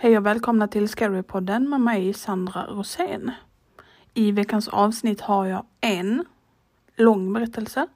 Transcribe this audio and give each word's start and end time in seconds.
Hej 0.00 0.18
och 0.18 0.26
välkomna 0.26 0.68
till 0.68 0.88
Scarypodden 0.88 1.68
med 1.68 1.80
mig 1.80 2.12
Sandra 2.12 2.66
Rosén. 2.66 3.30
I 4.14 4.32
veckans 4.32 4.68
avsnitt 4.68 5.20
har 5.20 5.46
jag 5.46 5.66
en 5.80 6.24
lång 6.96 7.32
berättelse 7.32 7.86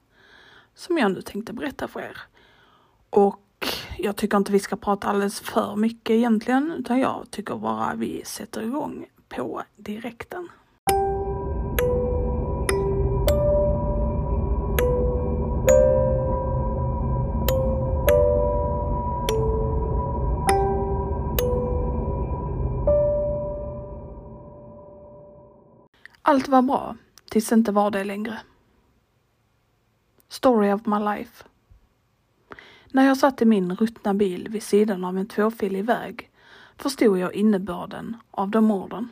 som 0.75 0.97
jag 0.97 1.11
nu 1.11 1.21
tänkte 1.21 1.53
berätta 1.53 1.87
för 1.87 1.99
er. 1.99 2.17
Och 3.09 3.67
jag 3.97 4.15
tycker 4.15 4.37
inte 4.37 4.51
vi 4.51 4.59
ska 4.59 4.75
prata 4.75 5.07
alldeles 5.07 5.39
för 5.39 5.75
mycket 5.75 6.09
egentligen, 6.13 6.71
utan 6.71 6.99
jag 6.99 7.27
tycker 7.31 7.55
bara 7.55 7.95
vi 7.95 8.25
sätter 8.25 8.61
igång 8.61 9.05
på 9.29 9.63
direkten. 9.75 10.49
Allt 26.25 26.47
var 26.47 26.61
bra, 26.61 26.95
tills 27.29 27.49
det 27.49 27.55
inte 27.55 27.71
var 27.71 27.91
det 27.91 28.03
längre. 28.03 28.39
Story 30.29 30.71
of 30.71 30.85
my 30.85 30.99
life. 30.99 31.43
När 32.91 33.05
jag 33.05 33.17
satt 33.17 33.41
i 33.41 33.45
min 33.45 33.75
ruttna 33.75 34.13
bil 34.13 34.47
vid 34.49 34.63
sidan 34.63 35.05
av 35.05 35.17
en 35.17 35.27
tvåfilig 35.27 35.85
väg 35.85 36.31
förstod 36.77 37.17
jag 37.17 37.33
innebörden 37.33 38.17
av 38.31 38.49
de 38.49 38.71
orden. 38.71 39.11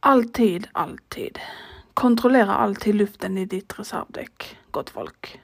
Alltid, 0.00 0.68
alltid. 0.72 1.38
Kontrollera 1.94 2.54
alltid 2.54 2.94
luften 2.94 3.38
i 3.38 3.44
ditt 3.44 3.78
reservdäck, 3.78 4.58
gott 4.70 4.90
folk. 4.90 5.40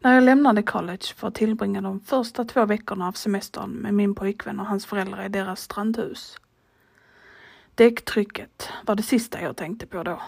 När 0.00 0.14
jag 0.14 0.24
lämnade 0.24 0.62
college 0.62 1.14
för 1.16 1.28
att 1.28 1.34
tillbringa 1.34 1.80
de 1.80 2.00
första 2.00 2.44
två 2.44 2.64
veckorna 2.64 3.08
av 3.08 3.12
semestern 3.12 3.70
med 3.70 3.94
min 3.94 4.14
pojkvän 4.14 4.60
och 4.60 4.66
hans 4.66 4.86
föräldrar 4.86 5.24
i 5.24 5.28
deras 5.28 5.60
strandhus 5.60 6.36
Däcktrycket 7.80 8.68
var 8.86 8.94
det 8.94 9.02
sista 9.02 9.40
jag 9.40 9.56
tänkte 9.56 9.86
på 9.86 10.02
då. 10.02 10.20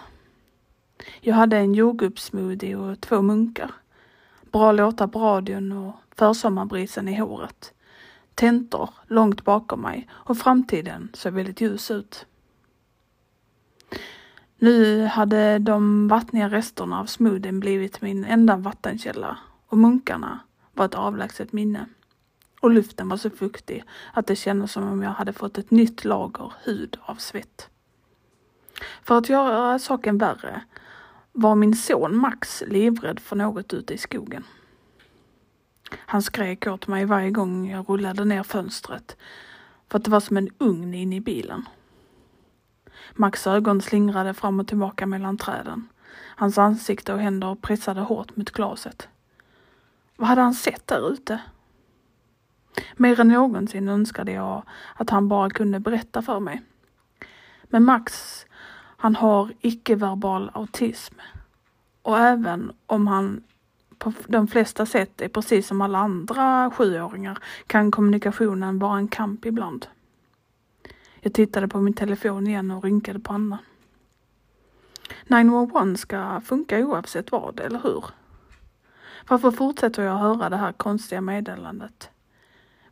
Jag 1.21 1.35
hade 1.35 1.57
en 1.57 1.75
jordgubbssmoothie 1.75 2.77
och 2.77 3.01
två 3.01 3.23
munkar. 3.23 3.71
Bra 4.53 4.73
låtar 4.73 5.07
på 5.07 5.19
radion 5.19 5.73
och 5.73 5.95
försommarbrisen 6.17 7.09
i 7.09 7.19
håret. 7.19 7.73
Tentor 8.35 8.91
långt 9.07 9.45
bakom 9.45 9.81
mig 9.81 10.09
och 10.13 10.39
framtiden 10.39 11.11
såg 11.13 11.33
väldigt 11.33 11.61
ljus 11.61 11.91
ut. 11.91 12.27
Nu 14.57 15.05
hade 15.07 15.59
de 15.59 16.09
vattniga 16.09 16.49
resterna 16.49 17.01
av 17.01 17.07
smoothien 17.07 17.61
blivit 17.61 18.01
min 18.01 18.25
enda 18.25 18.57
vattenkälla 18.57 19.39
och 19.67 19.79
munkarna 19.79 20.41
var 20.73 20.85
ett 20.85 20.95
avlägset 20.95 21.53
minne 21.53 21.87
och 22.63 22.71
luften 22.71 23.09
var 23.09 23.17
så 23.17 23.31
fuktig 23.31 23.85
att 24.13 24.27
det 24.27 24.37
kändes 24.37 24.73
som 24.73 24.89
om 24.89 25.03
jag 25.03 25.11
hade 25.11 25.33
fått 25.33 25.59
ett 25.59 25.71
nytt 25.71 26.05
lager 26.05 26.53
hud 26.65 26.97
av 27.03 27.15
svett. 27.15 27.69
För 29.03 29.19
att 29.19 29.29
göra 29.29 29.79
saken 29.79 30.19
värre 30.19 30.63
var 31.33 31.55
min 31.55 31.77
son 31.77 32.17
Max 32.17 32.63
livrädd 32.67 33.21
för 33.21 33.37
något 33.37 33.73
ute 33.73 33.95
i 33.95 33.99
skogen. 33.99 34.45
Han 35.97 36.23
skrek 36.23 36.67
åt 36.67 36.87
mig 36.87 37.05
varje 37.05 37.31
gång 37.31 37.71
jag 37.71 37.89
rullade 37.89 38.25
ner 38.25 38.43
fönstret 38.43 39.17
för 39.89 39.99
att 39.99 40.05
det 40.05 40.11
var 40.11 40.21
som 40.21 40.37
en 40.37 40.51
ugn 40.59 40.95
inne 40.95 41.17
i 41.17 41.21
bilen. 41.21 41.69
Max 43.13 43.47
ögon 43.47 43.83
slingrade 43.83 44.35
fram 44.35 44.61
och 44.61 44.69
tillbaka 44.69 45.07
mellan 45.07 45.39
träden. 45.39 45.89
Hans 46.37 46.59
ansikte 46.59 47.13
och 47.15 47.21
händer 47.21 47.55
pressade 47.55 48.01
hårt 48.01 48.37
mot 48.37 48.51
glaset. 48.51 49.09
Vad 50.17 50.29
hade 50.29 50.41
han 50.41 50.55
sett 50.55 50.87
där 50.87 51.13
ute? 51.13 51.41
Mer 52.97 53.21
än 53.21 53.29
någonsin 53.29 53.89
önskade 53.89 54.33
jag 54.33 54.63
att 54.95 55.11
han 55.11 55.29
bara 55.29 55.51
kunde 55.51 55.81
berätta 55.81 56.23
för 56.23 56.41
mig. 56.41 56.63
Men 57.65 57.85
Max, 57.85 58.47
han 58.97 59.17
har 59.17 59.53
icke-verbal 59.61 60.51
autism. 60.55 61.15
Och 62.03 62.19
även 62.19 62.73
om 62.87 63.07
han 63.07 63.43
på 63.99 64.13
de 64.27 64.47
flesta 64.49 64.87
sätt 64.87 65.21
är 65.21 65.29
precis 65.29 65.67
som 65.67 65.81
alla 65.81 65.99
andra 65.99 66.71
sjuåringar 66.71 67.39
kan 67.67 67.91
kommunikationen 67.91 68.79
vara 68.79 68.99
en 68.99 69.09
kamp 69.09 69.45
ibland. 69.45 69.87
Jag 71.21 71.33
tittade 71.33 71.69
på 71.69 71.81
min 71.81 71.95
telefon 71.95 72.47
igen 72.47 72.71
och 72.71 72.85
rynkade 72.85 73.21
pannan. 73.21 73.59
911 75.27 75.97
ska 75.97 76.41
funka 76.41 76.79
oavsett 76.79 77.33
vad, 77.33 77.61
eller 77.61 77.81
hur? 77.83 78.05
Varför 79.29 79.51
fortsätter 79.51 80.03
jag 80.03 80.19
höra 80.19 80.51
det 80.51 80.57
här 80.57 80.73
konstiga 80.73 81.21
meddelandet? 81.21 82.11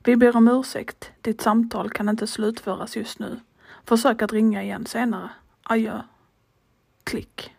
Vi 0.04 0.16
ber 0.16 0.36
om 0.36 0.48
ursäkt. 0.48 1.10
Ditt 1.20 1.40
samtal 1.40 1.90
kan 1.90 2.08
inte 2.08 2.26
slutföras 2.26 2.96
just 2.96 3.18
nu. 3.18 3.40
Försök 3.84 4.22
att 4.22 4.32
ringa 4.32 4.62
igen 4.62 4.86
senare. 4.86 5.30
Adjö. 5.62 6.02
Klick. 7.04 7.54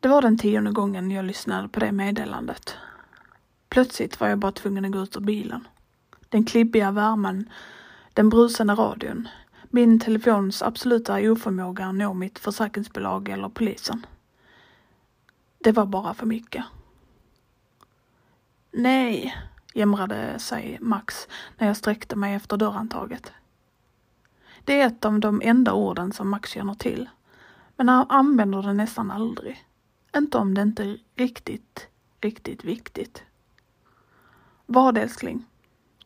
Det 0.00 0.08
var 0.08 0.22
den 0.22 0.38
tionde 0.38 0.70
gången 0.70 1.10
jag 1.10 1.24
lyssnade 1.24 1.68
på 1.68 1.80
det 1.80 1.92
meddelandet. 1.92 2.76
Plötsligt 3.68 4.20
var 4.20 4.28
jag 4.28 4.38
bara 4.38 4.52
tvungen 4.52 4.84
att 4.84 4.92
gå 4.92 4.98
ut 4.98 5.16
ur 5.16 5.20
bilen. 5.20 5.68
Den 6.28 6.44
klibbiga 6.44 6.90
värmen, 6.90 7.48
den 8.14 8.28
brusande 8.28 8.74
radion, 8.74 9.28
min 9.70 10.00
telefons 10.00 10.62
absoluta 10.62 11.30
oförmåga 11.30 11.86
att 11.86 11.94
nå 11.94 12.14
mitt 12.14 12.38
försäkringsbolag 12.38 13.28
eller 13.28 13.48
polisen. 13.48 14.06
Det 15.62 15.72
var 15.72 15.86
bara 15.86 16.14
för 16.14 16.26
mycket. 16.26 16.64
Nej, 18.70 19.36
jämrade 19.74 20.38
sig 20.38 20.78
Max 20.80 21.28
när 21.58 21.66
jag 21.66 21.76
sträckte 21.76 22.16
mig 22.16 22.34
efter 22.34 22.56
dörrhandtaget. 22.56 23.32
Det 24.64 24.80
är 24.80 24.86
ett 24.86 25.04
av 25.04 25.20
de 25.20 25.40
enda 25.44 25.72
orden 25.72 26.12
som 26.12 26.30
Max 26.30 26.50
känner 26.50 26.74
till, 26.74 27.08
men 27.76 27.88
han 27.88 28.06
använder 28.08 28.62
det 28.62 28.72
nästan 28.72 29.10
aldrig. 29.10 29.64
Inte 30.16 30.38
om 30.38 30.54
det 30.54 30.62
inte 30.62 30.84
är 30.84 30.98
riktigt, 31.16 31.88
riktigt 32.20 32.64
viktigt. 32.64 33.24
Vad 34.66 34.98
älskling? 34.98 35.46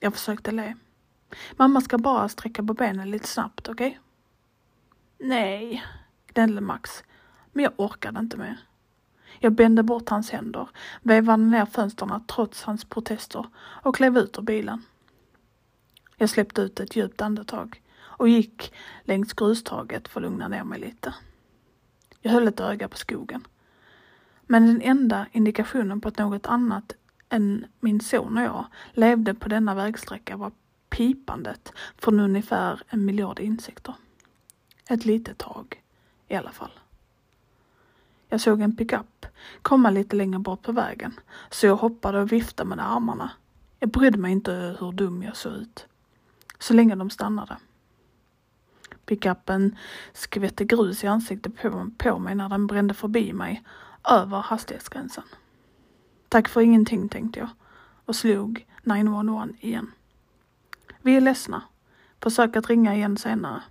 Jag 0.01 0.15
försökte 0.15 0.53
le. 0.53 0.75
Mamma 1.57 1.81
ska 1.81 1.99
bara 1.99 2.29
sträcka 2.29 2.63
på 2.63 2.75
benen 2.75 3.11
lite 3.11 3.29
snabbt, 3.29 3.69
okej? 3.69 3.89
Okay? 3.89 5.29
Nej, 5.29 5.85
gnällde 6.27 6.61
Max, 6.61 7.05
men 7.53 7.65
jag 7.65 7.73
orkade 7.77 8.21
inte 8.21 8.37
mer. 8.37 8.59
Jag 9.39 9.53
bände 9.53 9.83
bort 9.83 10.09
hans 10.09 10.31
händer, 10.31 10.69
vevade 11.03 11.43
ner 11.43 11.67
fönstren 11.67 12.25
trots 12.27 12.63
hans 12.63 12.85
protester 12.85 13.47
och 13.59 13.97
klev 13.97 14.19
ut 14.19 14.39
ur 14.39 14.43
bilen. 14.43 14.83
Jag 16.17 16.31
släppte 16.31 16.63
ut 16.63 16.81
ett 16.81 16.97
djupt 16.97 17.21
andetag 17.21 17.83
och 17.99 18.29
gick 18.29 18.75
längs 19.05 19.33
grustaget 19.33 20.09
för 20.09 20.21
att 20.21 20.23
lugna 20.23 20.49
ner 20.49 20.65
mig 20.65 20.81
lite. 20.81 21.15
Jag 22.21 22.33
höll 22.33 22.49
ett 22.49 22.61
öga 22.61 22.89
på 22.89 22.97
skogen. 22.97 23.47
Men 24.47 24.67
den 24.67 24.83
enda 24.83 25.27
indikationen 25.33 26.01
på 26.01 26.09
att 26.09 26.19
något 26.19 26.47
annat 26.47 26.93
än 27.29 27.67
min 27.81 28.01
son 28.01 28.39
och 28.39 28.45
jag 28.45 28.67
levde 28.93 29.35
på 29.35 29.49
denna 29.49 29.75
vägsträcka 29.75 30.37
var 30.37 30.53
pipandet 30.89 31.73
från 31.99 32.21
ungefär 32.21 32.83
en 32.89 33.05
miljard 33.05 33.41
insekter. 33.41 33.95
Ett 34.89 35.05
litet 35.05 35.39
tag 35.39 35.83
i 36.29 36.35
alla 36.35 36.53
fall. 36.53 36.71
Jag 38.29 38.41
såg 38.41 38.61
en 38.61 38.77
pickup 38.77 39.27
komma 39.63 39.91
lite 39.91 40.17
längre 40.17 40.39
bort 40.39 40.63
på 40.63 40.73
vägen, 40.73 41.21
så 41.51 41.67
jag 41.67 41.77
hoppade 41.77 42.21
och 42.21 42.33
viftade 42.33 42.69
med 42.69 42.93
armarna. 42.93 43.31
Jag 43.79 43.91
brydde 43.91 44.19
mig 44.19 44.33
inte 44.33 44.77
hur 44.81 44.93
dum 44.93 45.23
jag 45.23 45.37
såg 45.37 45.53
ut. 45.53 45.87
Så 46.59 46.75
länge 46.75 46.95
de 46.95 47.11
stannade. 47.11 47.57
Pickupen 49.07 49.77
skvätte 50.13 50.65
grus 50.65 51.05
i 51.05 51.07
ansiktet 51.07 51.57
på, 51.63 51.91
på 51.99 52.19
mig 52.19 52.35
när 52.35 52.49
den 52.49 52.67
brände 52.67 52.95
förbi 52.95 53.33
mig 53.33 53.63
över 54.11 54.39
hastighetsgränsen. 54.39 55.25
Tack 56.29 56.49
för 56.49 56.61
ingenting 56.61 57.09
tänkte 57.09 57.39
jag 57.39 57.49
och 58.05 58.17
slog 58.17 58.67
911 58.83 59.49
igen. 59.61 59.93
Vi 61.03 61.17
är 61.17 61.21
ledsna. 61.21 61.63
Försök 62.21 62.57
att 62.57 62.69
ringa 62.69 62.95
igen 62.95 63.17
senare. 63.17 63.63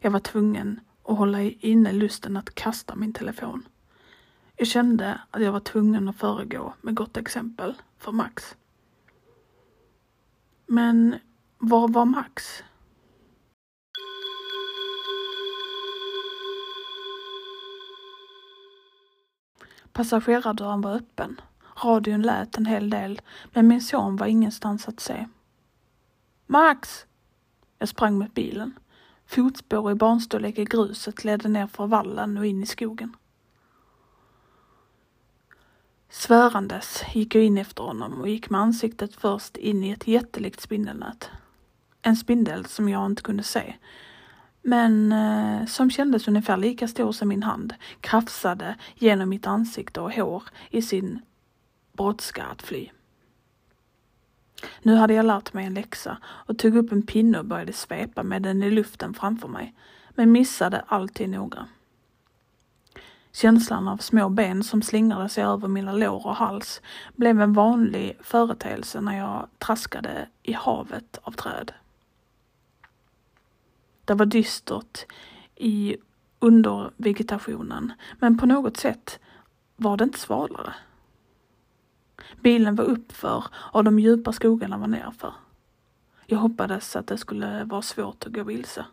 Jag 0.00 0.10
var 0.10 0.20
tvungen 0.20 0.80
och 1.04 1.16
hålla 1.16 1.42
inne 1.42 1.92
lusten 1.92 2.36
att 2.36 2.54
kasta 2.54 2.94
min 2.94 3.12
telefon. 3.12 3.68
Jag 4.56 4.68
kände 4.68 5.20
att 5.30 5.42
jag 5.42 5.52
var 5.52 5.60
tvungen 5.60 6.08
att 6.08 6.16
föregå 6.16 6.74
med 6.80 6.94
gott 6.94 7.16
exempel 7.16 7.74
för 7.98 8.12
Max. 8.12 8.56
Men 10.66 11.14
var 11.58 11.88
var 11.88 12.04
Max? 12.04 12.62
Passagerardörren 19.92 20.80
var 20.80 20.94
öppen. 20.94 21.40
Radion 21.84 22.22
lät 22.22 22.58
en 22.58 22.66
hel 22.66 22.90
del, 22.90 23.20
men 23.52 23.68
min 23.68 23.80
son 23.80 24.16
var 24.16 24.26
ingenstans 24.26 24.88
att 24.88 25.00
se. 25.00 25.28
Max! 26.46 27.06
Jag 27.78 27.88
sprang 27.88 28.18
mot 28.18 28.34
bilen. 28.34 28.74
Fotspår 29.26 29.92
i 29.92 29.94
barnstorlek 29.94 30.58
i 30.58 30.64
gruset 30.64 31.24
ledde 31.24 31.48
ner 31.48 31.66
för 31.66 31.86
vallen 31.86 32.38
och 32.38 32.46
in 32.46 32.62
i 32.62 32.66
skogen. 32.66 33.16
Svärandes 36.08 37.02
gick 37.14 37.34
jag 37.34 37.44
in 37.44 37.58
efter 37.58 37.82
honom 37.82 38.20
och 38.20 38.28
gick 38.28 38.50
med 38.50 38.60
ansiktet 38.60 39.16
först 39.16 39.56
in 39.56 39.84
i 39.84 39.90
ett 39.90 40.06
jättelikt 40.06 40.60
spindelnät. 40.60 41.30
En 42.02 42.16
spindel 42.16 42.64
som 42.66 42.88
jag 42.88 43.06
inte 43.06 43.22
kunde 43.22 43.42
se, 43.42 43.74
men 44.62 45.12
eh, 45.12 45.66
som 45.66 45.90
kändes 45.90 46.28
ungefär 46.28 46.56
lika 46.56 46.88
stor 46.88 47.12
som 47.12 47.28
min 47.28 47.42
hand, 47.42 47.74
krafsade 48.00 48.76
genom 48.94 49.28
mitt 49.28 49.46
ansikte 49.46 50.00
och 50.00 50.12
hår 50.12 50.42
i 50.70 50.82
sin 50.82 51.20
brådska 51.92 52.44
att 52.44 52.62
fly. 52.62 52.90
Nu 54.82 54.94
hade 54.94 55.14
jag 55.14 55.26
lärt 55.26 55.52
mig 55.52 55.66
en 55.66 55.74
läxa 55.74 56.18
och 56.24 56.58
tog 56.58 56.76
upp 56.76 56.92
en 56.92 57.02
pinne 57.02 57.38
och 57.38 57.44
började 57.44 57.72
svepa 57.72 58.22
med 58.22 58.42
den 58.42 58.62
i 58.62 58.70
luften 58.70 59.14
framför 59.14 59.48
mig, 59.48 59.74
men 60.10 60.32
missade 60.32 60.84
alltid 60.86 61.28
noga. 61.28 61.66
Känslan 63.32 63.88
av 63.88 63.96
små 63.96 64.28
ben 64.28 64.64
som 64.64 64.82
slingrade 64.82 65.28
sig 65.28 65.44
över 65.44 65.68
mina 65.68 65.92
lår 65.92 66.26
och 66.26 66.36
hals 66.36 66.80
blev 67.16 67.40
en 67.40 67.52
vanlig 67.52 68.16
företeelse 68.20 69.00
när 69.00 69.18
jag 69.18 69.48
traskade 69.58 70.28
i 70.42 70.52
havet 70.52 71.18
av 71.22 71.32
träd. 71.32 71.72
Det 74.04 74.14
var 74.14 74.26
dystert 74.26 75.06
i 75.54 75.96
undervegetationen, 76.38 77.92
men 78.18 78.38
på 78.38 78.46
något 78.46 78.76
sätt 78.76 79.18
var 79.76 79.96
det 79.96 80.04
inte 80.04 80.18
svalare. 80.18 80.74
Bilen 82.42 82.74
var 82.74 82.84
uppför 82.84 83.44
och 83.54 83.84
de 83.84 83.98
djupa 83.98 84.32
skogarna 84.32 84.78
var 84.78 84.86
nerför. 84.86 85.34
Jag 86.26 86.38
hoppades 86.38 86.96
att 86.96 87.06
det 87.06 87.18
skulle 87.18 87.64
vara 87.64 87.82
svårt 87.82 88.26
att 88.26 88.32
gå 88.32 88.44
vilse. 88.44 88.86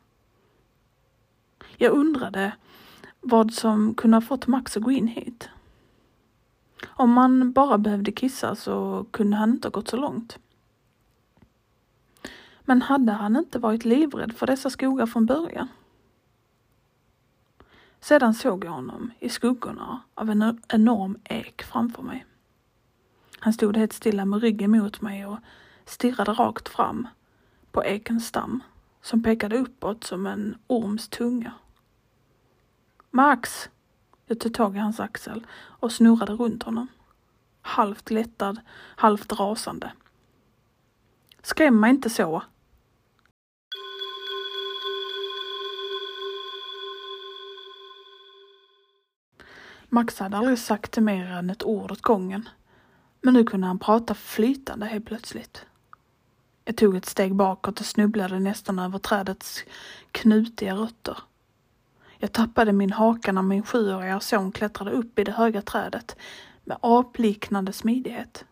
Jag 1.77 1.93
undrade 1.93 2.53
vad 3.19 3.53
som 3.53 3.93
kunde 3.93 4.17
ha 4.17 4.21
fått 4.21 4.47
Max 4.47 4.77
att 4.77 4.83
gå 4.83 4.91
in 4.91 5.07
hit. 5.07 5.49
Om 6.87 7.13
man 7.13 7.51
bara 7.51 7.77
behövde 7.77 8.11
kissa 8.11 8.55
så 8.55 9.05
kunde 9.11 9.37
han 9.37 9.49
inte 9.49 9.67
ha 9.67 9.71
gått 9.71 9.87
så 9.87 9.97
långt. 9.97 10.39
Men 12.61 12.81
hade 12.81 13.11
han 13.11 13.35
inte 13.35 13.59
varit 13.59 13.85
livrädd 13.85 14.33
för 14.37 14.47
dessa 14.47 14.69
skogar 14.69 15.05
från 15.05 15.25
början? 15.25 15.67
Sedan 17.99 18.33
såg 18.33 18.65
jag 18.65 18.71
honom 18.71 19.11
i 19.19 19.29
skuggorna 19.29 20.01
av 20.13 20.29
en 20.29 20.61
enorm 20.67 21.17
ek 21.23 21.63
framför 21.63 22.03
mig. 22.03 22.25
Han 23.43 23.53
stod 23.53 23.77
helt 23.77 23.93
stilla 23.93 24.25
med 24.25 24.41
ryggen 24.41 24.71
mot 24.71 25.01
mig 25.01 25.25
och 25.25 25.37
stirrade 25.85 26.31
rakt 26.31 26.69
fram 26.69 27.07
på 27.71 27.83
ekens 27.83 28.27
stam 28.27 28.63
som 29.01 29.23
pekade 29.23 29.57
uppåt 29.57 30.03
som 30.03 30.25
en 30.25 30.57
orms 30.67 31.07
tunga. 31.07 31.53
Max! 33.11 33.69
Jag 34.25 34.39
tog 34.39 34.53
tag 34.53 34.75
i 34.75 34.79
hans 34.79 34.99
axel 34.99 35.47
och 35.53 35.91
snurrade 35.91 36.33
runt 36.33 36.63
honom. 36.63 36.87
Halvt 37.61 38.11
lättad, 38.11 38.59
halvt 38.95 39.31
rasande. 39.31 39.91
Skräm 41.41 41.79
mig 41.79 41.89
inte 41.89 42.09
så! 42.09 42.43
Max 49.89 50.19
hade 50.19 50.37
aldrig 50.37 50.59
sagt 50.59 50.97
mer 50.97 51.25
än 51.25 51.49
ett 51.49 51.63
ord 51.63 51.91
åt 51.91 52.01
gången. 52.01 52.49
Men 53.21 53.33
nu 53.33 53.43
kunde 53.43 53.67
han 53.67 53.79
prata 53.79 54.13
flytande 54.13 54.85
helt 54.85 55.05
plötsligt. 55.05 55.65
Jag 56.65 56.77
tog 56.77 56.95
ett 56.95 57.05
steg 57.05 57.35
bakåt 57.35 57.79
och 57.79 57.85
snubblade 57.85 58.39
nästan 58.39 58.79
över 58.79 58.99
trädets 58.99 59.63
knutiga 60.11 60.75
rötter. 60.75 61.17
Jag 62.17 62.31
tappade 62.31 62.73
min 62.73 62.91
haka 62.91 63.31
när 63.31 63.41
min 63.41 63.63
sjuåriga 63.63 64.19
son 64.19 64.51
klättrade 64.51 64.91
upp 64.91 65.19
i 65.19 65.23
det 65.23 65.31
höga 65.31 65.61
trädet 65.61 66.15
med 66.63 66.77
apliknande 66.81 67.73
smidighet. 67.73 68.45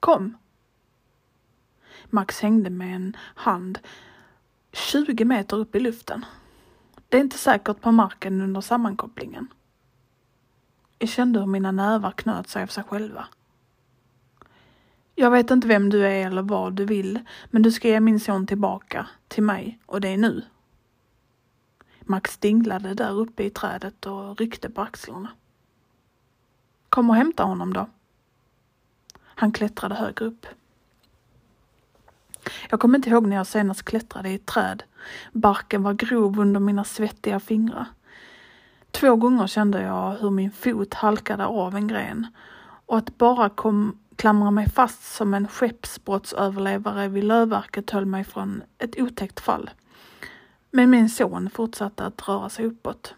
Kom! 0.00 0.36
Max 2.10 2.40
hängde 2.40 2.70
med 2.70 2.96
en 2.96 3.16
hand 3.34 3.78
20 4.72 5.24
meter 5.24 5.56
upp 5.56 5.74
i 5.74 5.80
luften. 5.80 6.24
Det 7.08 7.16
är 7.16 7.20
inte 7.20 7.38
säkert 7.38 7.80
på 7.80 7.92
marken 7.92 8.40
under 8.40 8.60
sammankopplingen. 8.60 9.48
Jag 10.98 11.08
kände 11.08 11.40
hur 11.40 11.46
mina 11.46 11.72
nävar 11.72 12.10
knöt 12.10 12.48
sig 12.48 12.62
av 12.62 12.66
sig 12.66 12.84
själva. 12.84 13.26
Jag 15.14 15.30
vet 15.30 15.50
inte 15.50 15.68
vem 15.68 15.90
du 15.90 16.06
är 16.06 16.26
eller 16.26 16.42
vad 16.42 16.72
du 16.72 16.84
vill, 16.84 17.20
men 17.50 17.62
du 17.62 17.72
ska 17.72 17.88
ge 17.88 18.00
min 18.00 18.20
son 18.20 18.46
tillbaka 18.46 19.06
till 19.28 19.42
mig 19.42 19.78
och 19.86 20.00
det 20.00 20.08
är 20.08 20.16
nu. 20.16 20.42
Max 22.00 22.38
dinglade 22.38 22.94
där 22.94 23.12
uppe 23.12 23.42
i 23.42 23.50
trädet 23.50 24.06
och 24.06 24.40
ryckte 24.40 24.70
på 24.70 24.80
axlarna. 24.80 25.30
Kom 26.88 27.10
och 27.10 27.16
hämta 27.16 27.42
honom 27.42 27.72
då. 27.72 27.88
Han 29.18 29.52
klättrade 29.52 29.94
högre 29.94 30.24
upp. 30.24 30.46
Jag 32.70 32.80
kommer 32.80 32.98
inte 32.98 33.10
ihåg 33.10 33.26
när 33.26 33.36
jag 33.36 33.46
senast 33.46 33.82
klättrade 33.82 34.30
i 34.30 34.34
ett 34.34 34.46
träd. 34.46 34.82
Barken 35.32 35.82
var 35.82 35.92
grov 35.94 36.40
under 36.40 36.60
mina 36.60 36.84
svettiga 36.84 37.40
fingrar. 37.40 37.86
Två 38.90 39.16
gånger 39.16 39.46
kände 39.46 39.82
jag 39.82 40.16
hur 40.16 40.30
min 40.30 40.50
fot 40.50 40.94
halkade 40.94 41.46
av 41.46 41.76
en 41.76 41.88
gren 41.88 42.26
och 42.86 42.98
att 42.98 43.18
bara 43.18 43.48
kom, 43.48 43.98
klamra 44.16 44.50
mig 44.50 44.68
fast 44.70 45.14
som 45.14 45.34
en 45.34 45.48
skeppsbrottsöverlevare 45.48 47.08
vid 47.08 47.24
lövverket 47.24 47.90
höll 47.90 48.06
mig 48.06 48.24
från 48.24 48.62
ett 48.78 49.00
otäckt 49.00 49.40
fall. 49.40 49.70
Men 50.70 50.90
min 50.90 51.08
son 51.08 51.50
fortsatte 51.50 52.04
att 52.04 52.28
röra 52.28 52.48
sig 52.48 52.66
uppåt. 52.66 53.14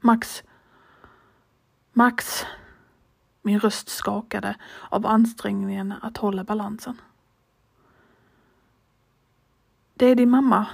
Max. 0.00 0.42
Max. 1.92 2.44
Min 3.42 3.60
röst 3.60 3.88
skakade 3.88 4.56
av 4.88 5.06
ansträngningen 5.06 5.94
att 6.02 6.16
hålla 6.16 6.44
balansen. 6.44 7.00
Det 9.94 10.06
är 10.06 10.14
din 10.14 10.30
mamma. 10.30 10.66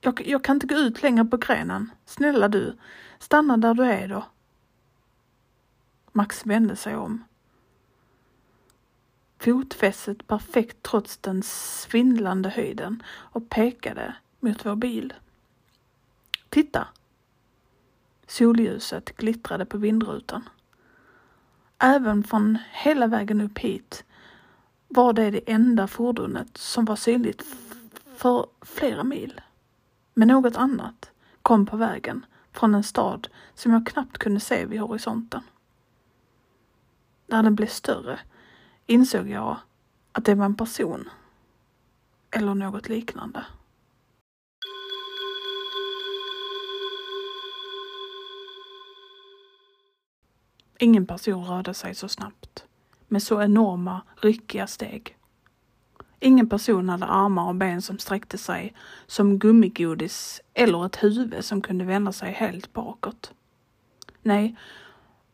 Jag, 0.00 0.26
jag 0.26 0.44
kan 0.44 0.56
inte 0.56 0.66
gå 0.66 0.74
ut 0.74 1.02
längre 1.02 1.24
på 1.24 1.36
grenen. 1.36 1.90
Snälla 2.04 2.48
du, 2.48 2.76
stanna 3.18 3.56
där 3.56 3.74
du 3.74 3.84
är 3.84 4.08
då. 4.08 4.24
Max 6.18 6.46
vände 6.46 6.76
sig 6.76 6.96
om. 6.96 7.24
Fotfästet 9.38 10.26
perfekt 10.26 10.82
trots 10.82 11.16
den 11.16 11.42
svindlande 11.42 12.48
höjden 12.48 13.02
och 13.08 13.48
pekade 13.48 14.14
mot 14.40 14.66
vår 14.66 14.76
bil. 14.76 15.14
Titta! 16.48 16.88
Solljuset 18.26 19.16
glittrade 19.16 19.66
på 19.66 19.78
vindrutan. 19.78 20.48
Även 21.78 22.24
från 22.24 22.58
hela 22.72 23.06
vägen 23.06 23.40
upp 23.40 23.58
hit 23.58 24.04
var 24.88 25.12
det 25.12 25.30
det 25.30 25.50
enda 25.50 25.86
fordonet 25.86 26.56
som 26.56 26.84
var 26.84 26.96
synligt 26.96 27.44
för 28.16 28.46
flera 28.60 29.04
mil. 29.04 29.40
Men 30.14 30.28
något 30.28 30.56
annat 30.56 31.10
kom 31.42 31.66
på 31.66 31.76
vägen 31.76 32.26
från 32.52 32.74
en 32.74 32.84
stad 32.84 33.28
som 33.54 33.72
jag 33.72 33.86
knappt 33.86 34.18
kunde 34.18 34.40
se 34.40 34.66
vid 34.66 34.80
horisonten. 34.80 35.42
När 37.30 37.42
den 37.42 37.54
blev 37.54 37.66
större 37.66 38.20
insåg 38.86 39.28
jag 39.28 39.56
att 40.12 40.24
det 40.24 40.34
var 40.34 40.44
en 40.44 40.56
person 40.56 41.08
eller 42.30 42.54
något 42.54 42.88
liknande. 42.88 43.44
Ingen 50.78 51.06
person 51.06 51.44
rörde 51.44 51.74
sig 51.74 51.94
så 51.94 52.08
snabbt, 52.08 52.64
med 53.08 53.22
så 53.22 53.42
enorma, 53.42 54.02
ryckiga 54.16 54.66
steg. 54.66 55.16
Ingen 56.20 56.48
person 56.48 56.88
hade 56.88 57.06
armar 57.06 57.48
och 57.48 57.54
ben 57.54 57.82
som 57.82 57.98
sträckte 57.98 58.38
sig 58.38 58.74
som 59.06 59.38
gummigodis 59.38 60.40
eller 60.54 60.86
ett 60.86 61.02
huvud 61.02 61.44
som 61.44 61.60
kunde 61.60 61.84
vända 61.84 62.12
sig 62.12 62.32
helt 62.32 62.72
bakåt. 62.72 63.32
Nej, 64.22 64.56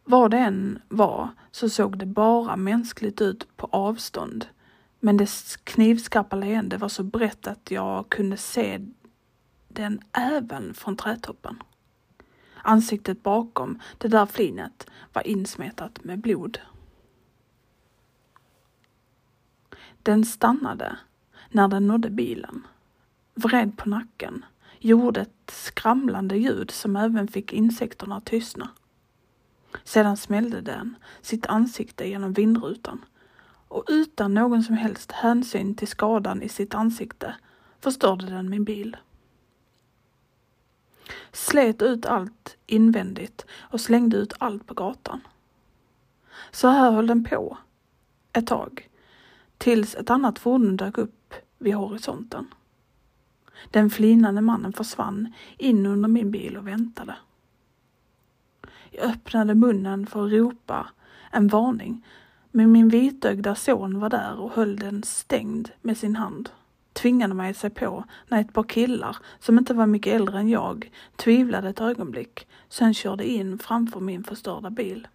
vad 0.04 0.30
det 0.30 0.38
än 0.38 0.82
var 0.88 1.28
så 1.50 1.68
såg 1.68 1.98
det 1.98 2.06
bara 2.06 2.56
mänskligt 2.56 3.20
ut 3.20 3.56
på 3.56 3.68
avstånd. 3.72 4.46
Men 5.00 5.16
dess 5.16 5.56
knivskarpa 5.56 6.36
leende 6.36 6.76
var 6.76 6.88
så 6.88 7.02
brett 7.02 7.46
att 7.46 7.70
jag 7.70 8.08
kunde 8.08 8.36
se 8.36 8.80
den 9.68 10.00
även 10.12 10.74
från 10.74 10.96
trädtoppen. 10.96 11.62
Ansiktet 12.62 13.22
bakom 13.22 13.80
det 13.98 14.08
där 14.08 14.26
flinet 14.26 14.86
var 15.12 15.26
insmetat 15.26 16.04
med 16.04 16.18
blod. 16.20 16.58
Den 20.02 20.24
stannade 20.24 20.96
när 21.50 21.68
den 21.68 21.86
nådde 21.86 22.10
bilen, 22.10 22.66
vred 23.34 23.76
på 23.76 23.88
nacken, 23.88 24.44
gjorde 24.78 25.20
ett 25.20 25.50
skramlande 25.50 26.36
ljud 26.36 26.70
som 26.70 26.96
även 26.96 27.28
fick 27.28 27.52
insekterna 27.52 28.16
att 28.16 28.24
tystna. 28.24 28.70
Sedan 29.84 30.16
smällde 30.16 30.60
den 30.60 30.96
sitt 31.22 31.46
ansikte 31.46 32.08
genom 32.08 32.32
vindrutan 32.32 33.04
och 33.68 33.84
utan 33.88 34.34
någon 34.34 34.62
som 34.62 34.76
helst 34.76 35.12
hänsyn 35.12 35.74
till 35.74 35.88
skadan 35.88 36.42
i 36.42 36.48
sitt 36.48 36.74
ansikte 36.74 37.34
förstörde 37.80 38.26
den 38.26 38.50
min 38.50 38.64
bil. 38.64 38.96
Slet 41.32 41.82
ut 41.82 42.06
allt 42.06 42.56
invändigt 42.66 43.46
och 43.58 43.80
slängde 43.80 44.16
ut 44.16 44.32
allt 44.38 44.66
på 44.66 44.74
gatan. 44.74 45.20
Så 46.50 46.68
här 46.68 46.90
höll 46.90 47.06
den 47.06 47.24
på 47.24 47.58
ett 48.32 48.46
tag, 48.46 48.88
tills 49.58 49.94
ett 49.94 50.10
annat 50.10 50.38
fordon 50.38 50.76
dök 50.76 50.98
upp 50.98 51.34
vid 51.58 51.74
horisonten. 51.74 52.54
Den 53.70 53.90
flinande 53.90 54.40
mannen 54.40 54.72
försvann 54.72 55.32
in 55.58 55.86
under 55.86 56.08
min 56.08 56.30
bil 56.30 56.56
och 56.56 56.66
väntade. 56.66 57.16
Jag 58.96 59.10
öppnade 59.10 59.54
munnen 59.54 60.06
för 60.06 60.26
att 60.26 60.32
ropa 60.32 60.86
en 61.30 61.48
varning, 61.48 62.06
men 62.50 62.72
min 62.72 62.88
vitögda 62.88 63.54
son 63.54 64.00
var 64.00 64.10
där 64.10 64.40
och 64.40 64.52
höll 64.52 64.76
den 64.76 65.02
stängd 65.02 65.70
med 65.82 65.98
sin 65.98 66.16
hand. 66.16 66.50
Tvingade 66.92 67.34
mig 67.34 67.50
att 67.50 67.56
se 67.56 67.70
på 67.70 68.04
när 68.28 68.40
ett 68.40 68.52
par 68.52 68.62
killar, 68.62 69.16
som 69.38 69.58
inte 69.58 69.74
var 69.74 69.86
mycket 69.86 70.14
äldre 70.14 70.38
än 70.38 70.48
jag, 70.48 70.90
tvivlade 71.16 71.68
ett 71.68 71.80
ögonblick, 71.80 72.46
sen 72.68 72.94
körde 72.94 73.28
in 73.28 73.58
framför 73.58 74.00
min 74.00 74.24
förstörda 74.24 74.70
bil. 74.70 75.08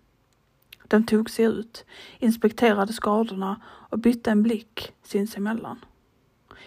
De 0.88 1.06
tog 1.06 1.30
sig 1.30 1.46
ut, 1.46 1.86
inspekterade 2.20 2.94
skadorna 2.94 3.62
och 3.66 4.00
bytte 4.00 4.32
en 4.32 4.44
blick 4.44 4.94
sinsemellan. 5.04 5.80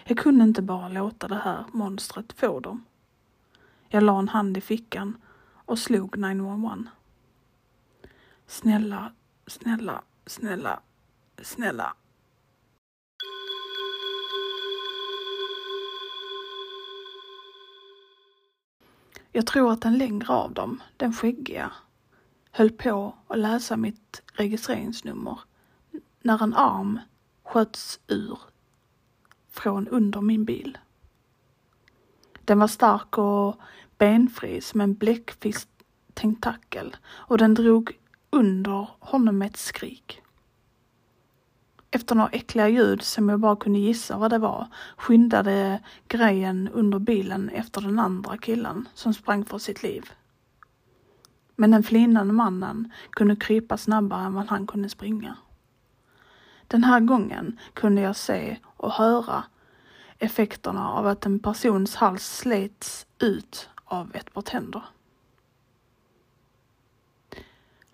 Jag 0.03 0.17
kunde 0.17 0.43
inte 0.43 0.61
bara 0.61 0.89
låta 0.89 1.27
det 1.27 1.41
här 1.43 1.65
monstret 1.71 2.33
få 2.33 2.59
dem. 2.59 2.83
Jag 3.89 4.03
la 4.03 4.19
en 4.19 4.29
hand 4.29 4.57
i 4.57 4.61
fickan 4.61 5.17
och 5.65 5.79
slog 5.79 6.17
911. 6.17 6.85
Snälla, 8.53 9.11
snälla, 9.47 10.03
snälla, 10.25 10.79
snälla. 11.41 11.95
Jag 19.31 19.47
tror 19.47 19.71
att 19.71 19.81
den 19.81 19.97
längre 19.97 20.33
av 20.33 20.53
dem, 20.53 20.81
den 20.97 21.13
skäggiga, 21.13 21.71
höll 22.51 22.69
på 22.69 23.15
att 23.27 23.37
läsa 23.37 23.77
mitt 23.77 24.21
registreringsnummer 24.33 25.39
när 26.21 26.43
en 26.43 26.53
arm 26.53 26.99
sköts 27.43 27.99
ur 28.07 28.39
från 29.51 29.87
under 29.87 30.21
min 30.21 30.45
bil. 30.45 30.77
Den 32.45 32.59
var 32.59 32.67
stark 32.67 33.17
och 33.17 33.55
benfri 33.97 34.61
som 34.61 34.81
en 34.81 34.93
bläckfisk 34.93 35.69
tentakel 36.13 36.95
och 37.05 37.37
den 37.37 37.53
drog 37.53 37.99
under 38.33 38.87
honom 38.99 39.37
med 39.37 39.47
ett 39.47 39.57
skrik. 39.57 40.21
Efter 41.91 42.15
några 42.15 42.29
äckliga 42.29 42.69
ljud 42.69 43.01
som 43.01 43.29
jag 43.29 43.39
bara 43.39 43.55
kunde 43.55 43.79
gissa 43.79 44.17
vad 44.17 44.31
det 44.31 44.37
var 44.37 44.67
skyndade 44.97 45.79
grejen 46.07 46.69
under 46.73 46.99
bilen 46.99 47.49
efter 47.49 47.81
den 47.81 47.99
andra 47.99 48.37
killen 48.37 48.87
som 48.93 49.13
sprang 49.13 49.45
för 49.45 49.57
sitt 49.57 49.83
liv. 49.83 50.11
Men 51.55 51.71
den 51.71 51.83
flinande 51.83 52.33
mannen 52.33 52.91
kunde 53.09 53.35
krypa 53.35 53.77
snabbare 53.77 54.25
än 54.25 54.33
vad 54.33 54.47
han 54.47 54.67
kunde 54.67 54.89
springa. 54.89 55.37
Den 56.67 56.83
här 56.83 56.99
gången 56.99 57.59
kunde 57.73 58.01
jag 58.01 58.15
se 58.15 58.57
och 58.77 58.91
höra 58.91 59.43
effekterna 60.19 60.89
av 60.89 61.07
att 61.07 61.25
en 61.25 61.39
persons 61.39 61.95
hals 61.95 62.37
slets 62.37 63.07
ut 63.19 63.69
av 63.85 64.15
ett 64.15 64.33
par 64.33 64.41
tänder. 64.41 64.83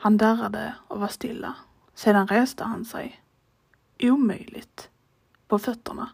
Han 0.02 0.18
darrade 0.18 0.76
och 0.88 1.00
var 1.00 1.08
stilla. 1.08 1.56
Sedan 1.94 2.28
reste 2.28 2.64
han 2.64 2.86
sig. 2.86 3.24
Omöjligt. 4.00 4.90
På 5.48 5.60
fötterna. 5.60 6.10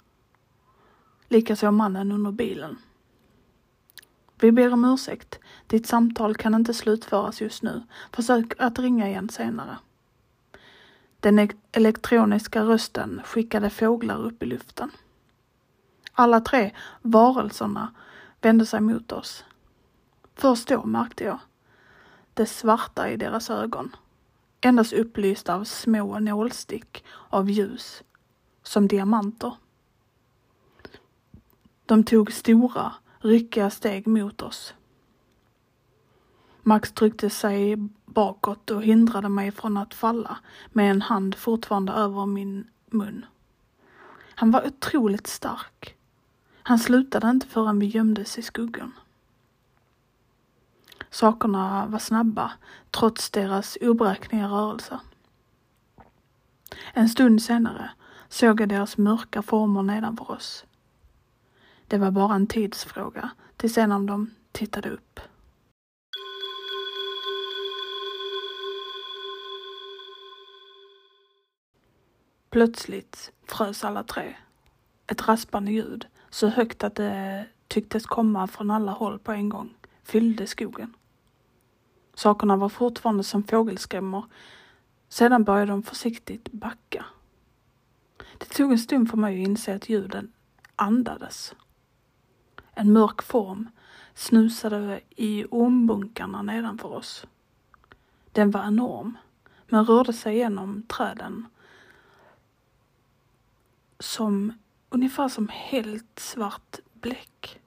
Likaså 1.28 1.72
mannen 1.72 2.12
under 2.12 2.32
bilen. 2.32 2.78
Vi 4.40 4.52
ber 4.52 4.74
om 4.74 4.86
ursäkt. 4.86 5.40
Ditt 5.68 5.88
samtal 5.88 6.36
kan 6.36 6.56
inte 6.56 6.74
slutföras 6.74 7.42
just 7.42 7.64
nu. 7.64 7.84
Försök 8.12 8.54
att 8.58 8.80
ringa 8.80 9.08
igen 9.08 9.30
senare. 9.30 9.78
Den 11.20 11.50
elektroniska 11.72 12.64
rösten 12.64 13.22
skickade 13.26 13.70
fåglar 13.70 14.26
upp 14.26 14.44
i 14.44 14.46
luften. 14.46 14.92
Alla 16.12 16.42
tre 16.42 16.72
varelserna 17.02 17.94
vände 18.42 18.66
sig 18.66 18.82
mot 18.82 19.12
oss. 19.12 19.46
Först 20.36 20.68
då 20.68 20.86
märkte 20.86 21.24
jag 21.24 21.40
det 22.36 22.46
svarta 22.46 23.10
i 23.10 23.18
deras 23.18 23.50
ögon. 23.50 23.96
Endast 24.62 24.94
upplysta 24.94 25.56
av 25.56 25.64
små 25.64 26.20
nålstick 26.20 27.04
av 27.30 27.50
ljus, 27.50 28.04
som 28.64 28.88
diamanter. 28.88 29.54
De 31.86 32.04
tog 32.04 32.32
stora, 32.32 32.94
ryckiga 33.20 33.70
steg 33.70 34.08
mot 34.08 34.42
oss. 34.42 34.74
Max 36.62 36.92
tryckte 36.92 37.30
sig 37.30 37.76
bakåt 38.06 38.72
och 38.72 38.84
hindrade 38.84 39.30
mig 39.30 39.52
från 39.52 39.78
att 39.78 39.94
falla 39.94 40.38
med 40.72 40.92
en 40.92 41.02
hand 41.02 41.36
fortfarande 41.36 41.94
över 41.94 42.26
min 42.26 42.68
mun. 42.86 43.26
Han 44.36 44.52
var 44.52 44.68
otroligt 44.68 45.28
stark. 45.28 45.96
Han 46.64 46.80
slutade 46.80 47.30
inte 47.30 47.48
förrän 47.48 47.80
vi 47.80 47.86
gömdes 47.86 48.38
i 48.38 48.42
skuggan. 48.42 48.92
Sakerna 51.16 51.86
var 51.88 52.00
snabba, 52.00 52.52
trots 52.92 53.30
deras 53.30 53.78
oberäkneliga 53.82 54.48
rörelser. 54.48 55.00
En 56.94 57.10
stund 57.10 57.42
senare 57.42 57.92
såg 58.30 58.62
jag 58.62 58.70
deras 58.70 58.98
mörka 58.98 59.42
former 59.42 59.82
nedanför 59.82 60.32
oss. 60.32 60.66
Det 61.88 61.98
var 61.98 62.12
bara 62.12 62.36
en 62.36 62.48
tidsfråga 62.48 63.30
tills 63.58 63.78
en 63.78 63.92
av 63.92 64.04
dem 64.04 64.32
tittade 64.52 64.90
upp. 64.90 65.20
Plötsligt 72.50 73.32
frös 73.48 73.84
alla 73.84 74.04
tre. 74.04 74.36
Ett 75.08 75.28
raspande 75.28 75.72
ljud, 75.72 76.08
så 76.30 76.48
högt 76.48 76.84
att 76.84 76.96
det 76.96 77.46
tycktes 77.68 78.06
komma 78.06 78.48
från 78.48 78.72
alla 78.72 78.92
håll 78.92 79.20
på 79.20 79.32
en 79.32 79.50
gång, 79.50 79.74
fyllde 80.04 80.48
skogen. 80.48 80.94
Sakerna 82.16 82.56
var 82.56 82.70
fortfarande 82.70 83.24
som 83.24 83.44
fågelskrämmor. 83.44 84.26
Sedan 85.10 85.44
började 85.44 85.72
de 85.72 85.84
försiktigt 85.84 86.52
backa. 86.52 87.06
Det 88.38 88.46
tog 88.46 88.72
en 88.72 88.80
stund 88.80 89.10
för 89.10 89.18
mig 89.18 89.42
att 89.42 89.48
inse 89.48 89.76
att 89.76 89.90
ljuden 89.90 90.32
andades. 90.76 91.56
En 92.74 92.94
mörk 92.94 93.22
form 93.22 93.70
snusade 94.14 95.00
i 95.10 95.46
ormbunkarna 95.52 96.42
nedanför 96.42 96.94
oss. 96.94 97.26
Den 98.32 98.52
var 98.52 98.68
enorm, 98.68 99.18
men 99.68 99.86
rörde 99.86 100.14
sig 100.14 100.38
genom 100.38 100.84
träden 100.84 101.46
som 104.00 104.54
ungefär 104.90 105.28
som 105.28 105.48
helt 105.48 106.20
svart 106.20 106.80
bläck. 106.94 107.62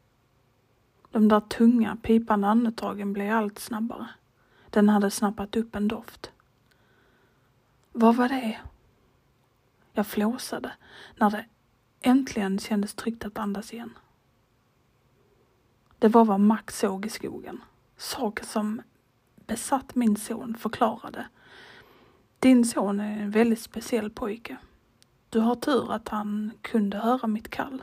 De 1.11 1.28
där 1.28 1.40
tunga, 1.40 1.97
pipande 2.02 2.49
andetagen 2.49 3.12
blev 3.12 3.37
allt 3.37 3.59
snabbare. 3.59 4.09
Den 4.71 4.89
hade 4.89 5.11
snappat 5.11 5.57
upp 5.57 5.77
en 5.77 5.89
doft. 5.89 6.33
Vad 7.93 8.17
var 8.17 8.29
det? 8.29 8.59
Jag 9.93 10.07
flåsade 10.07 10.73
när 11.17 11.31
det 11.31 11.45
äntligen 12.01 12.59
kändes 12.59 12.95
tryggt 12.95 13.25
att 13.25 13.39
andas 13.39 13.73
igen. 13.73 13.99
Det 15.99 16.09
var 16.09 16.25
vad 16.25 16.41
Max 16.41 16.79
såg 16.79 17.07
i 17.07 17.09
skogen. 17.09 17.61
Saker 17.97 18.45
som 18.45 18.83
besatt 19.47 19.95
min 19.95 20.17
son 20.17 20.55
förklarade. 20.59 21.27
Din 22.39 22.65
son 22.65 23.01
är 23.01 23.23
en 23.23 23.31
väldigt 23.31 23.61
speciell 23.61 24.11
pojke. 24.11 24.57
Du 25.29 25.41
har 25.41 25.55
tur 25.55 25.93
att 25.93 26.09
han 26.09 26.53
kunde 26.63 26.97
höra 26.99 27.27
mitt 27.27 27.49
kall. 27.49 27.83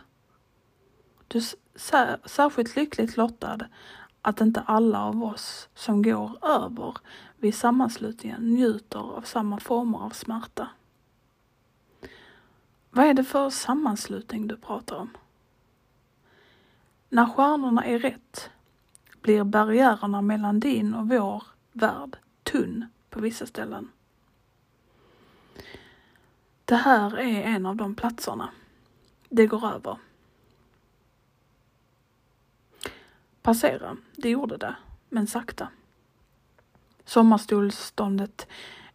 Du 1.27 1.37
är 1.93 2.27
särskilt 2.27 2.75
lyckligt 2.75 3.17
lottad 3.17 3.59
att 4.25 4.41
inte 4.41 4.61
alla 4.61 5.03
av 5.03 5.23
oss 5.23 5.69
som 5.73 6.01
går 6.01 6.45
över 6.45 6.97
vid 7.37 7.55
sammanslutningen 7.55 8.41
njuter 8.41 8.99
av 8.99 9.21
samma 9.21 9.59
former 9.59 9.99
av 9.99 10.09
smärta. 10.09 10.67
Vad 12.89 13.05
är 13.05 13.13
det 13.13 13.23
för 13.23 13.49
sammanslutning 13.49 14.47
du 14.47 14.57
pratar 14.57 14.95
om? 14.95 15.09
När 17.09 17.25
stjärnorna 17.25 17.85
är 17.85 17.99
rätt 17.99 18.49
blir 19.21 19.43
barriärerna 19.43 20.21
mellan 20.21 20.59
din 20.59 20.93
och 20.93 21.09
vår 21.09 21.43
värld 21.71 22.17
tunn 22.43 22.85
på 23.09 23.19
vissa 23.19 23.45
ställen. 23.45 23.91
Det 26.65 26.75
här 26.75 27.17
är 27.19 27.43
en 27.43 27.65
av 27.65 27.75
de 27.75 27.95
platserna. 27.95 28.49
Det 29.29 29.47
går 29.47 29.65
över. 29.65 29.97
Passera, 33.45 33.97
det 34.15 34.29
gjorde 34.29 34.57
det, 34.57 34.75
men 35.09 35.27
sakta. 35.27 35.67
Sommarstolståndet 37.03 38.47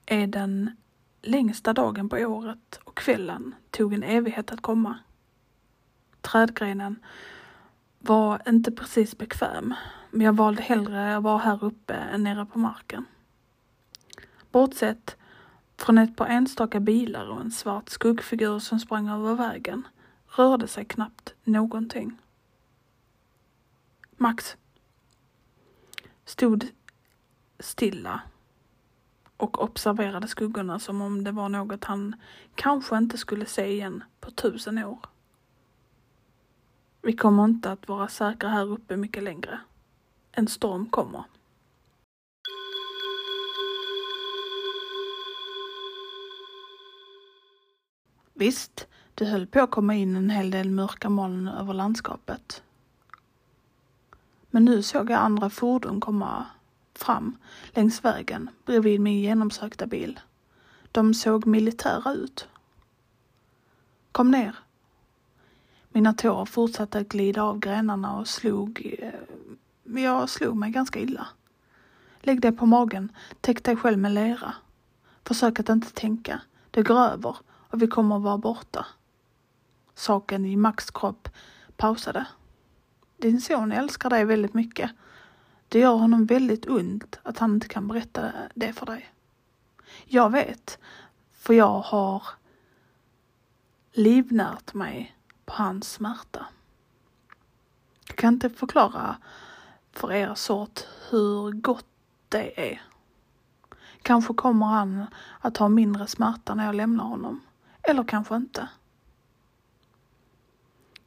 är 0.07 0.27
den 0.27 0.77
längsta 1.23 1.73
dagen 1.73 2.09
på 2.09 2.17
året 2.17 2.81
och 2.85 2.97
kvällen 2.97 3.55
tog 3.71 3.95
en 3.95 4.03
evighet 4.03 4.53
att 4.53 4.63
komma. 4.63 4.99
Trädgrenen 6.21 6.97
var 7.99 8.43
inte 8.49 8.73
precis 8.73 9.19
bekväm, 9.19 9.75
men 10.11 10.27
jag 10.27 10.37
valde 10.37 10.63
hellre 10.63 11.17
att 11.17 11.23
vara 11.23 11.39
här 11.39 11.65
uppe 11.65 11.95
än 11.95 12.23
nere 12.23 12.47
på 12.47 12.59
marken. 12.59 13.05
Bortsett 14.53 15.17
från 15.77 15.99
ett 15.99 16.17
par 16.17 16.27
enstaka 16.27 16.81
bilar 16.81 17.27
och 17.27 17.41
en 17.41 17.51
svart 17.51 17.89
skuggfigur 17.89 18.59
som 18.59 18.81
sprang 18.81 19.09
över 19.09 19.35
vägen 19.35 19.87
rörde 20.27 20.69
sig 20.69 20.85
knappt 20.85 21.35
någonting. 21.45 22.19
Max 24.23 24.57
stod 26.25 26.67
stilla 27.59 28.21
och 29.37 29.63
observerade 29.63 30.29
skuggorna 30.29 30.79
som 30.79 31.03
om 31.03 31.25
det 31.25 31.33
var 31.33 31.49
något 31.49 31.85
han 31.85 32.17
kanske 32.55 32.97
inte 32.97 33.19
skulle 33.19 33.47
se 33.47 33.67
igen 33.67 34.05
på 34.21 34.31
tusen 34.31 34.79
år. 34.79 34.99
Vi 37.03 37.13
kommer 37.13 37.45
inte 37.45 37.73
att 37.73 37.89
vara 37.89 38.09
säkra 38.09 38.49
här 38.51 38.71
uppe 38.71 38.97
mycket 38.97 39.23
längre. 39.23 39.61
En 40.33 40.49
storm 40.49 40.87
kommer. 40.87 41.25
Visst, 48.35 48.89
det 49.15 49.25
höll 49.25 49.47
på 49.47 49.61
att 49.61 49.71
komma 49.71 49.95
in 49.95 50.17
en 50.17 50.31
hel 50.31 50.51
del 50.51 50.71
mörka 50.71 51.09
moln 51.09 51.49
över 51.49 51.75
landskapet. 51.75 52.63
Men 54.51 54.65
nu 54.65 54.83
såg 54.83 55.11
jag 55.11 55.21
andra 55.21 55.51
fordon 55.51 56.01
komma 56.01 56.47
fram 56.95 57.37
längs 57.71 58.05
vägen 58.05 58.51
bredvid 58.65 59.01
min 59.01 59.21
genomsökta 59.21 59.87
bil. 59.87 60.21
De 60.93 61.15
såg 61.15 61.47
militära 61.47 62.13
ut. 62.13 62.49
Kom 64.13 64.31
ner. 64.31 64.57
Mina 65.89 66.13
tår 66.13 66.45
fortsatte 66.45 66.99
att 66.99 67.09
glida 67.09 67.43
av 67.43 67.59
grenarna 67.59 68.19
och 68.19 68.29
slog... 68.29 68.97
Eh, 68.99 70.03
jag 70.03 70.29
slog 70.31 70.57
mig 70.57 70.71
ganska 70.71 71.01
illa. 71.01 71.27
Lägg 72.21 72.41
dig 72.41 72.53
på 72.53 72.67
magen, 72.67 73.13
täck 73.41 73.65
dig 73.65 73.77
själv 73.77 73.99
med 73.99 74.13
lera. 74.13 74.55
Försök 75.25 75.61
att 75.61 75.69
inte 75.69 75.93
tänka. 75.93 76.41
Det 76.71 76.83
går 76.83 76.99
över 76.99 77.37
och 77.47 77.83
vi 77.83 77.87
kommer 77.87 78.17
att 78.17 78.23
vara 78.23 78.39
borta. 78.39 78.87
Saken 79.95 80.45
i 80.45 80.57
Max 80.57 80.91
kropp 80.91 81.29
pausade. 81.77 82.27
Din 83.21 83.41
son 83.41 83.73
älskar 83.73 84.11
dig 84.11 84.25
väldigt 84.25 84.55
mycket. 84.55 84.91
Det 85.69 85.79
gör 85.79 85.95
honom 85.95 86.27
väldigt 86.27 86.69
ont 86.69 87.19
att 87.23 87.39
han 87.39 87.55
inte 87.55 87.69
kan 87.69 87.89
berätta 87.89 88.33
det 88.55 88.73
för 88.73 88.87
dig. 88.87 89.11
Jag 90.05 90.31
vet, 90.31 90.79
för 91.33 91.55
jag 91.55 91.81
har 91.81 92.23
livnärt 93.93 94.75
mig 94.75 95.17
på 95.45 95.55
hans 95.55 95.93
smärta. 95.93 96.47
Jag 98.07 98.17
kan 98.17 98.35
inte 98.35 98.51
förklara 98.51 99.17
för 99.93 100.13
er 100.13 100.35
sort 100.35 100.81
hur 101.11 101.51
gott 101.51 101.87
det 102.29 102.71
är. 102.71 102.83
Kanske 104.03 104.35
kommer 104.35 104.67
han 104.67 105.07
att 105.41 105.57
ha 105.57 105.69
mindre 105.69 106.07
smärta 106.07 106.55
när 106.55 106.67
jag 106.67 106.75
lämnar 106.75 107.05
honom. 107.05 107.41
Eller 107.83 108.05
kanske 108.05 108.37
inte. 108.37 108.69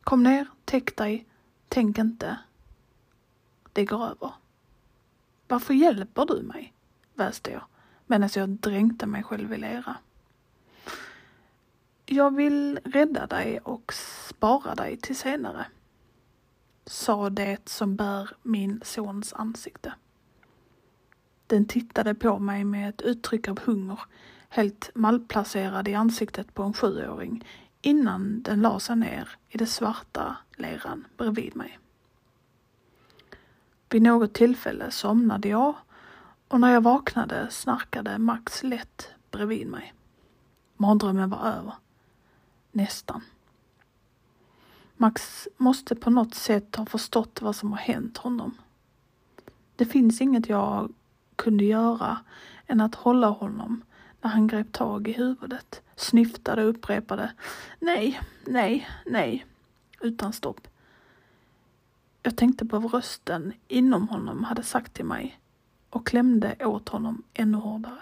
Kom 0.03 0.23
ner, 0.23 0.47
täck 0.65 0.97
dig, 0.97 1.27
tänk 1.73 1.97
inte. 1.97 2.37
Det 3.73 3.85
går 3.85 4.03
över. 4.03 4.31
Varför 5.47 5.73
hjälper 5.73 6.25
du 6.25 6.41
mig? 6.41 6.73
väste 7.13 7.51
jag 7.51 7.63
medan 8.05 8.29
jag 8.35 8.49
dränkte 8.49 9.05
mig 9.05 9.23
själv 9.23 9.53
i 9.53 9.57
lera. 9.57 9.97
Jag 12.05 12.35
vill 12.35 12.79
rädda 12.83 13.27
dig 13.27 13.59
och 13.59 13.93
spara 14.27 14.75
dig 14.75 14.97
till 14.97 15.15
senare, 15.15 15.65
sa 16.85 17.29
det 17.29 17.69
som 17.69 17.95
bär 17.95 18.29
min 18.41 18.81
sons 18.83 19.33
ansikte. 19.33 19.93
Den 21.47 21.65
tittade 21.65 22.15
på 22.15 22.39
mig 22.39 22.63
med 22.63 22.89
ett 22.89 23.01
uttryck 23.01 23.47
av 23.47 23.59
hunger, 23.59 23.99
helt 24.49 24.91
malplacerad 24.95 25.87
i 25.87 25.93
ansiktet 25.93 26.53
på 26.53 26.63
en 26.63 26.73
sjuåring 26.73 27.43
innan 27.83 28.41
den 28.41 28.61
la 28.61 28.79
sig 28.79 28.95
ner 28.95 29.29
i 29.49 29.57
den 29.57 29.67
svarta 29.67 30.37
leran 30.57 31.07
bredvid 31.17 31.55
mig. 31.55 31.79
Vid 33.89 34.01
något 34.01 34.33
tillfälle 34.33 34.91
somnade 34.91 35.47
jag 35.47 35.75
och 36.47 36.59
när 36.59 36.73
jag 36.73 36.81
vaknade 36.81 37.51
snarkade 37.51 38.17
Max 38.17 38.63
lätt 38.63 39.09
bredvid 39.31 39.67
mig. 39.67 39.93
Mardrömmen 40.77 41.29
var 41.29 41.47
över. 41.47 41.73
Nästan. 42.71 43.21
Max 44.97 45.47
måste 45.57 45.95
på 45.95 46.09
något 46.09 46.35
sätt 46.35 46.75
ha 46.75 46.85
förstått 46.85 47.41
vad 47.41 47.55
som 47.55 47.71
har 47.71 47.79
hänt 47.79 48.17
honom. 48.17 48.57
Det 49.75 49.85
finns 49.85 50.21
inget 50.21 50.49
jag 50.49 50.93
kunde 51.35 51.65
göra 51.65 52.19
än 52.67 52.81
att 52.81 52.95
hålla 52.95 53.27
honom 53.27 53.83
när 54.23 54.31
han 54.31 54.47
grep 54.47 54.71
tag 54.71 55.07
i 55.07 55.11
huvudet, 55.11 55.81
snyftade 55.95 56.63
och 56.63 56.69
upprepade 56.69 57.31
nej, 57.79 58.19
nej, 58.45 58.87
nej 59.05 59.45
utan 60.01 60.33
stopp. 60.33 60.67
Jag 62.23 62.37
tänkte 62.37 62.65
på 62.65 62.79
vad 62.79 62.93
rösten 62.93 63.53
inom 63.67 64.07
honom 64.07 64.43
hade 64.43 64.63
sagt 64.63 64.93
till 64.93 65.05
mig 65.05 65.39
och 65.89 66.07
klämde 66.07 66.55
åt 66.65 66.89
honom 66.89 67.23
ännu 67.33 67.57
hårdare. 67.57 67.99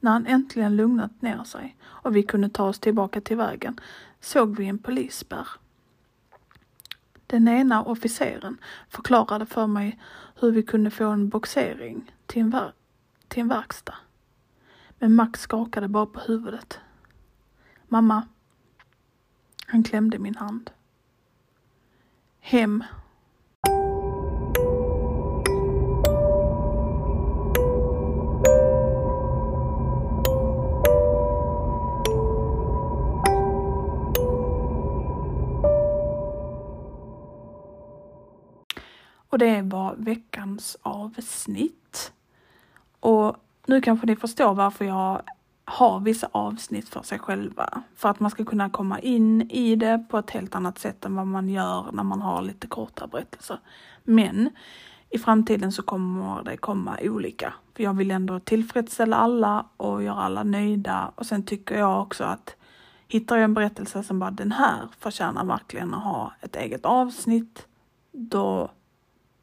När 0.00 0.10
han 0.10 0.26
äntligen 0.26 0.76
lugnat 0.76 1.22
ner 1.22 1.44
sig 1.44 1.76
och 1.84 2.16
vi 2.16 2.22
kunde 2.22 2.48
ta 2.48 2.64
oss 2.64 2.78
tillbaka 2.78 3.20
till 3.20 3.36
vägen 3.36 3.80
såg 4.20 4.56
vi 4.56 4.66
en 4.66 4.78
polisspärr. 4.78 5.48
Den 7.26 7.48
ena 7.48 7.82
officeren 7.82 8.58
förklarade 8.88 9.46
för 9.46 9.66
mig 9.66 10.00
hur 10.40 10.50
vi 10.50 10.62
kunde 10.62 10.90
få 10.90 11.04
en 11.04 11.28
boxering 11.28 12.12
till 12.26 12.42
en, 12.42 12.50
ver 12.50 12.72
till 13.28 13.40
en 13.40 13.48
verkstad. 13.48 13.94
Men 14.98 15.14
Max 15.14 15.40
skakade 15.40 15.88
bara 15.88 16.06
på 16.06 16.20
huvudet. 16.20 16.80
Mamma. 17.88 18.28
Han 19.66 19.82
klämde 19.82 20.18
min 20.18 20.36
hand. 20.36 20.70
Hem. 22.40 22.84
Och 39.28 39.38
det 39.38 39.62
var 39.62 39.94
veckans 39.96 40.76
avsnitt. 40.82 42.12
Och 43.00 43.36
nu 43.66 43.80
kanske 43.80 44.06
ni 44.06 44.16
förstår 44.16 44.54
varför 44.54 44.84
jag 44.84 45.22
har 45.64 46.00
vissa 46.00 46.28
avsnitt 46.32 46.88
för 46.88 47.02
sig 47.02 47.18
själva. 47.18 47.82
För 47.96 48.08
att 48.08 48.20
man 48.20 48.30
ska 48.30 48.44
kunna 48.44 48.70
komma 48.70 48.98
in 48.98 49.50
i 49.50 49.76
det 49.76 50.04
på 50.10 50.18
ett 50.18 50.30
helt 50.30 50.54
annat 50.54 50.78
sätt 50.78 51.04
än 51.04 51.16
vad 51.16 51.26
man 51.26 51.48
gör 51.48 51.86
när 51.92 52.02
man 52.02 52.22
har 52.22 52.42
lite 52.42 52.66
kortare 52.66 53.08
berättelser. 53.08 53.58
Men 54.04 54.50
i 55.10 55.18
framtiden 55.18 55.72
så 55.72 55.82
kommer 55.82 56.42
det 56.42 56.56
komma 56.56 56.98
olika. 57.02 57.54
För 57.76 57.82
jag 57.82 57.96
vill 57.96 58.10
ändå 58.10 58.40
tillfredsställa 58.40 59.16
alla 59.16 59.66
och 59.76 60.02
göra 60.02 60.16
alla 60.16 60.42
nöjda. 60.42 61.12
Och 61.14 61.26
sen 61.26 61.42
tycker 61.42 61.78
jag 61.78 62.02
också 62.02 62.24
att 62.24 62.56
hittar 63.08 63.36
jag 63.36 63.44
en 63.44 63.54
berättelse 63.54 64.02
som 64.02 64.18
bara 64.18 64.30
den 64.30 64.52
här 64.52 64.88
förtjänar 64.98 65.44
verkligen 65.44 65.94
att 65.94 66.02
ha 66.02 66.32
ett 66.40 66.56
eget 66.56 66.84
avsnitt, 66.86 67.66
då 68.12 68.70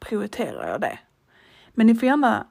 prioriterar 0.00 0.68
jag 0.68 0.80
det. 0.80 0.98
Men 1.74 1.86
ni 1.86 1.94
får 1.94 2.06
gärna 2.06 2.46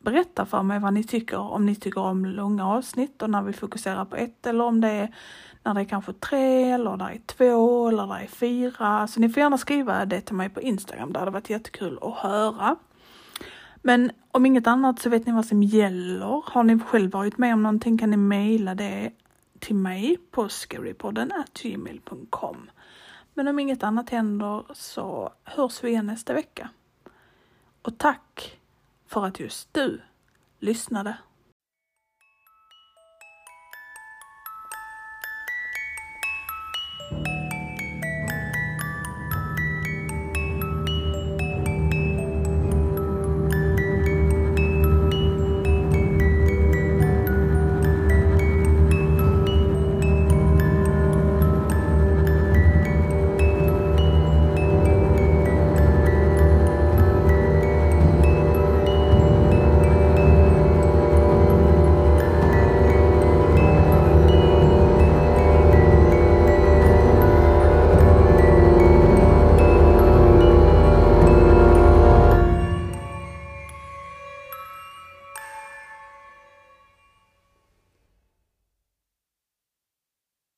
berätta 0.00 0.46
för 0.46 0.62
mig 0.62 0.78
vad 0.78 0.94
ni 0.94 1.04
tycker, 1.04 1.38
om 1.38 1.66
ni 1.66 1.74
tycker 1.74 2.00
om 2.00 2.24
långa 2.24 2.66
avsnitt 2.66 3.22
och 3.22 3.30
när 3.30 3.42
vi 3.42 3.52
fokuserar 3.52 4.04
på 4.04 4.16
ett 4.16 4.46
eller 4.46 4.64
om 4.64 4.80
det 4.80 4.88
är 4.88 5.14
när 5.62 5.74
det 5.74 5.80
är 5.80 5.84
kanske 5.84 6.12
tre 6.12 6.70
eller 6.70 6.96
det 6.96 7.04
är 7.04 7.20
två 7.26 7.88
eller 7.88 8.06
det 8.06 8.22
är 8.22 8.26
fyra. 8.26 9.06
Så 9.06 9.20
ni 9.20 9.28
får 9.28 9.40
gärna 9.40 9.58
skriva 9.58 10.04
det 10.04 10.20
till 10.20 10.34
mig 10.34 10.48
på 10.48 10.60
Instagram, 10.60 11.12
det 11.12 11.18
hade 11.18 11.30
varit 11.30 11.50
jättekul 11.50 11.98
att 12.02 12.14
höra. 12.14 12.76
Men 13.82 14.10
om 14.30 14.46
inget 14.46 14.66
annat 14.66 14.98
så 14.98 15.08
vet 15.08 15.26
ni 15.26 15.32
vad 15.32 15.46
som 15.46 15.62
gäller. 15.62 16.42
Har 16.46 16.62
ni 16.62 16.78
själv 16.78 17.10
varit 17.10 17.38
med 17.38 17.54
om 17.54 17.62
någonting 17.62 17.98
kan 17.98 18.10
ni 18.10 18.16
mejla 18.16 18.74
det 18.74 19.10
till 19.58 19.76
mig 19.76 20.16
på 20.30 20.48
scarypodden 20.48 21.32
gmail.com. 21.62 22.70
Men 23.34 23.48
om 23.48 23.58
inget 23.58 23.82
annat 23.82 24.10
händer 24.10 24.64
så 24.74 25.32
hörs 25.44 25.84
vi 25.84 25.88
igen 25.88 26.06
nästa 26.06 26.34
vecka. 26.34 26.68
Och 27.82 27.98
tack 27.98 28.59
för 29.10 29.26
att 29.26 29.40
just 29.40 29.74
du 29.74 30.00
lyssnade. 30.58 31.16